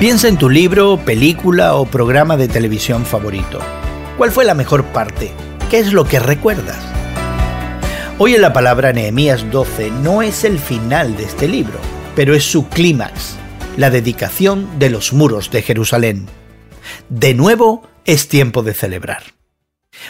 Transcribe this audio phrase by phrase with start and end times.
[0.00, 3.60] Piensa en tu libro, película o programa de televisión favorito.
[4.18, 5.30] ¿Cuál fue la mejor parte?
[5.70, 6.84] ¿Qué es lo que recuerdas?
[8.18, 11.78] Hoy en la palabra Nehemías 12 no es el final de este libro,
[12.16, 13.36] pero es su clímax,
[13.76, 16.26] la dedicación de los muros de Jerusalén.
[17.08, 19.22] De nuevo es tiempo de celebrar.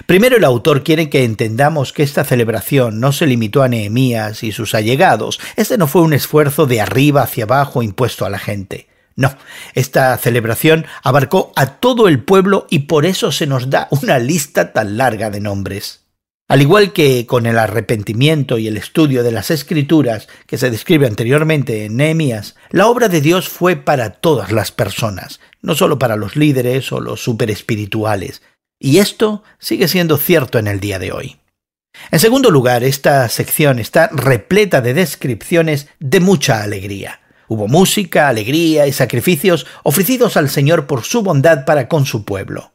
[0.07, 4.51] Primero el autor quiere que entendamos que esta celebración no se limitó a Nehemías y
[4.51, 5.41] sus allegados.
[5.57, 8.89] Este no fue un esfuerzo de arriba hacia abajo impuesto a la gente.
[9.17, 9.37] No,
[9.75, 14.73] esta celebración abarcó a todo el pueblo y por eso se nos da una lista
[14.73, 16.05] tan larga de nombres.
[16.47, 21.07] Al igual que con el arrepentimiento y el estudio de las escrituras que se describe
[21.07, 26.17] anteriormente en Nehemías, la obra de Dios fue para todas las personas, no solo para
[26.17, 28.43] los líderes o los superespirituales.
[28.79, 31.41] Y esto sigue siendo cierto en el día de hoy.
[32.11, 37.21] En segundo lugar, esta sección está repleta de descripciones de mucha alegría.
[37.55, 42.73] Hubo música, alegría y sacrificios ofrecidos al Señor por su bondad para con su pueblo.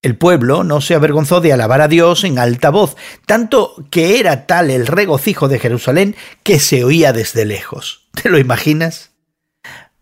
[0.00, 4.46] El pueblo no se avergonzó de alabar a Dios en alta voz, tanto que era
[4.46, 8.06] tal el regocijo de Jerusalén que se oía desde lejos.
[8.22, 9.10] ¿Te lo imaginas?